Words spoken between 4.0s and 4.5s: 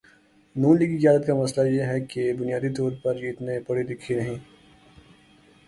نہیں۔